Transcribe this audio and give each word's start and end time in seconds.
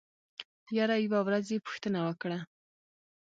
يره 0.77 0.95
يوه 1.05 1.19
ورځ 1.27 1.45
يې 1.53 1.63
پوښتنه 1.65 1.99
وکړه. 2.07 2.39